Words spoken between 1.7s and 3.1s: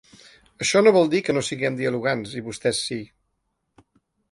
dialogants i vostès sí.